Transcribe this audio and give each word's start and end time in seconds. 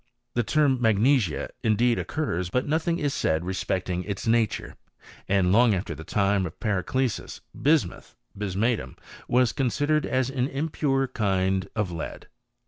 The 0.33 0.41
term 0.41 0.81
magnesia 0.81 1.51
indeed 1.61 1.99
occurs, 1.99 2.49
but 2.49 2.65
nothing 2.67 2.97
is 2.97 3.13
said 3.13 3.45
respecting 3.45 4.03
its 4.03 4.25
nature: 4.25 4.75
and 5.29 5.51
long 5.51 5.75
after 5.75 5.93
the 5.93 6.03
time 6.03 6.47
of 6.47 6.59
Paracelsus, 6.59 7.41
bismuth 7.61 8.15
{bisematum). 8.35 8.97
was 9.27 9.51
considered 9.53 10.07
as 10.07 10.31
an 10.31 10.47
impure 10.47 11.07
kind 11.07 11.69
of 11.75 11.91
lead. 11.91 12.25